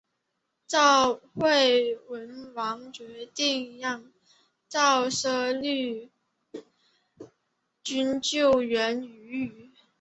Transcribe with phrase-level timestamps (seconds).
[0.65, 4.11] 赵惠文王决定让
[4.67, 6.09] 赵奢率
[7.83, 9.69] 军救援阏与。